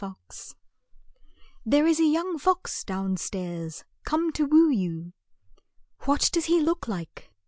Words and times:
FOX 0.01 0.55
"There 1.63 1.85
is 1.85 1.99
a 1.99 2.05
young 2.05 2.39
fox 2.39 2.83
down 2.83 3.17
stairs, 3.17 3.83
come 4.03 4.31
to 4.31 4.45
woo 4.47 4.71
you." 4.71 5.13
"What 6.05 6.27
does 6.33 6.45
he 6.45 6.59
look 6.59 6.87
like?" 6.87 7.31